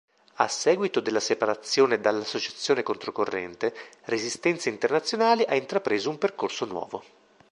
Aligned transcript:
A 0.37 0.47
seguito 0.47 0.99
della 0.99 1.19
separazione 1.19 2.01
dall'Associazione 2.01 2.81
ControCorrente, 2.81 3.71
Resistenze 4.05 4.67
Internazionali 4.69 5.45
ha 5.47 5.53
intrapreso 5.53 6.09
un 6.09 6.17
percorso 6.17 6.65
nuovo. 6.65 7.03